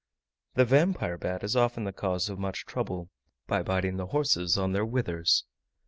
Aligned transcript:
The 0.55 0.65
Vampire 0.65 1.15
bat 1.15 1.43
is 1.43 1.55
often 1.55 1.83
the 1.83 1.93
cause 1.93 2.27
of 2.27 2.39
much 2.39 2.65
trouble, 2.65 3.11
by 3.45 3.61
biting 3.61 3.97
the 3.97 4.07
horses 4.07 4.57
on 4.57 4.71
their 4.71 4.83
withers. 4.83 5.43